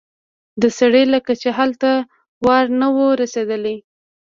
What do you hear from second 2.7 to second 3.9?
نه و رسېدلی.